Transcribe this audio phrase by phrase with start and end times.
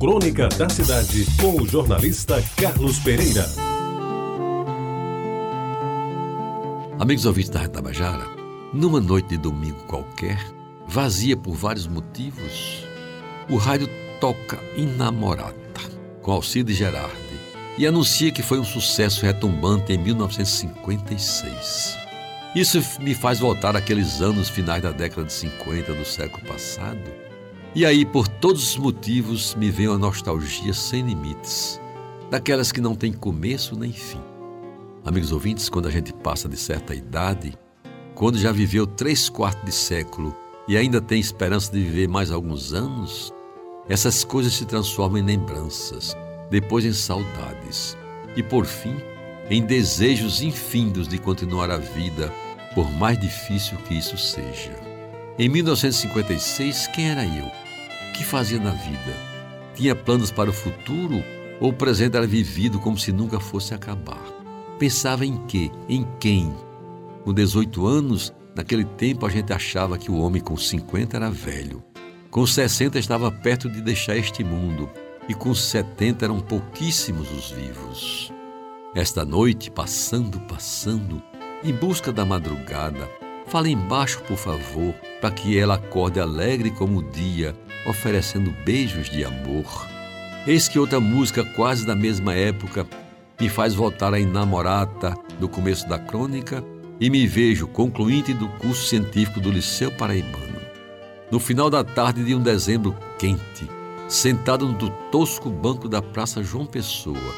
[0.00, 3.44] Crônica da Cidade, com o jornalista Carlos Pereira.
[6.98, 8.24] Amigos ouvintes da Retabajara,
[8.72, 10.42] numa noite de domingo qualquer,
[10.88, 12.82] vazia por vários motivos,
[13.50, 15.82] o rádio toca Inamorata,
[16.22, 17.38] com Alcide Gerardi,
[17.76, 21.98] e anuncia que foi um sucesso retumbante em 1956.
[22.56, 27.29] Isso me faz voltar àqueles anos finais da década de 50 do século passado.
[27.72, 31.80] E aí, por todos os motivos, me vem uma nostalgia sem limites,
[32.28, 34.20] daquelas que não têm começo nem fim.
[35.04, 37.56] Amigos ouvintes, quando a gente passa de certa idade,
[38.16, 40.34] quando já viveu três quartos de século
[40.66, 43.32] e ainda tem esperança de viver mais alguns anos,
[43.88, 46.16] essas coisas se transformam em lembranças,
[46.50, 47.96] depois em saudades
[48.36, 48.96] e, por fim,
[49.48, 52.32] em desejos infindos de continuar a vida,
[52.74, 54.89] por mais difícil que isso seja.
[55.40, 57.46] Em 1956, quem era eu?
[57.46, 59.16] O que fazia na vida?
[59.74, 61.24] Tinha planos para o futuro
[61.58, 64.22] ou o presente era vivido como se nunca fosse acabar?
[64.78, 65.70] Pensava em quê?
[65.88, 66.54] Em quem?
[67.24, 71.82] Com 18 anos, naquele tempo a gente achava que o homem com 50 era velho.
[72.30, 74.90] Com 60 estava perto de deixar este mundo
[75.26, 78.30] e com 70 eram pouquíssimos os vivos.
[78.94, 81.22] Esta noite, passando, passando,
[81.64, 83.08] em busca da madrugada,
[83.50, 89.24] fale embaixo, por favor, para que ela acorde alegre como o dia, oferecendo beijos de
[89.24, 89.88] amor.
[90.46, 92.86] Eis que outra música, quase da mesma época,
[93.40, 96.64] me faz voltar à inamorata do começo da crônica
[97.00, 100.60] e me vejo concluinte do curso científico do Liceu Paraibano.
[101.30, 103.68] No final da tarde de um dezembro quente,
[104.08, 107.34] sentado no tosco banco da Praça João Pessoa,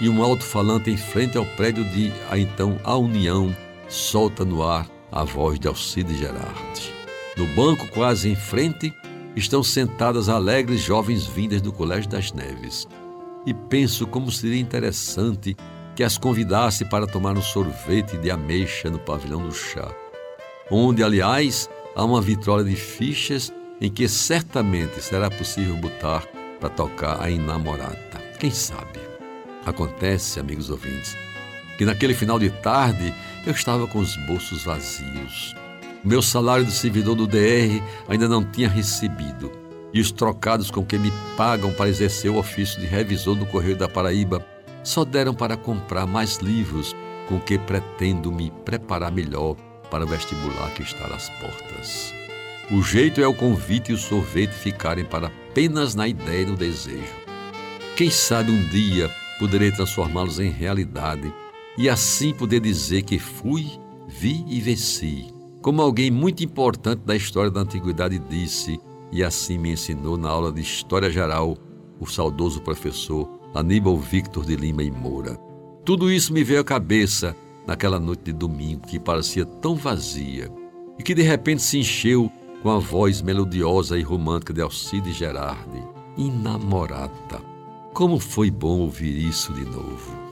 [0.00, 3.54] e um alto-falante em frente ao prédio de a então A União
[3.88, 6.92] solta no ar a voz de Alcide Gerardi.
[7.36, 8.92] No banco quase em frente
[9.36, 12.88] estão sentadas alegres jovens vindas do Colégio das Neves.
[13.46, 15.56] E penso como seria interessante
[15.94, 19.94] que as convidasse para tomar um sorvete de ameixa no pavilhão do chá,
[20.70, 26.26] onde, aliás, há uma vitrola de fichas em que certamente será possível botar
[26.58, 27.98] para tocar a inamorada.
[28.38, 29.00] Quem sabe?
[29.66, 31.16] Acontece, amigos ouvintes,
[31.82, 33.12] que naquele final de tarde
[33.44, 35.52] eu estava com os bolsos vazios.
[36.04, 39.50] O meu salário de servidor do DR ainda não tinha recebido
[39.92, 43.74] e os trocados com que me pagam para exercer o ofício de revisor do Correio
[43.74, 44.46] da Paraíba
[44.84, 46.94] só deram para comprar mais livros
[47.28, 49.56] com que pretendo me preparar melhor
[49.90, 52.14] para o vestibular que está às portas.
[52.70, 56.56] O jeito é o convite e o sorvete ficarem para apenas na ideia e no
[56.56, 57.12] desejo.
[57.96, 59.10] Quem sabe um dia
[59.40, 61.41] poderei transformá-los em realidade
[61.76, 63.66] e assim poder dizer que fui,
[64.06, 65.32] vi e venci.
[65.60, 68.78] Como alguém muito importante da história da antiguidade disse,
[69.10, 71.56] e assim me ensinou na aula de História Geral,
[72.00, 75.36] o saudoso professor Aníbal Victor de Lima e Moura.
[75.84, 80.50] Tudo isso me veio à cabeça naquela noite de domingo que parecia tão vazia
[80.98, 82.30] e que de repente se encheu
[82.62, 85.82] com a voz melodiosa e romântica de Alcide Gerardi,
[86.16, 87.40] inamorada.
[87.92, 90.31] Como foi bom ouvir isso de novo.